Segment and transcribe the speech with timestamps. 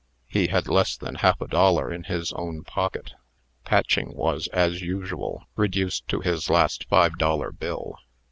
[0.25, 3.11] He had less than half a dollar in his own pocket.
[3.65, 7.99] Patching was, as usual, reduced to his last five dollar bill.